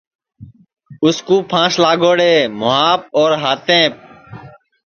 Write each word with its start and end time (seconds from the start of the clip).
اُس 1.03 1.17
کُو 1.27 1.35
پھانٚس 1.49 1.73
لاگوڑے 1.83 2.31
مُہاپ 2.59 3.01
اور 3.19 3.31
ہاتیںٚپ 3.43 3.93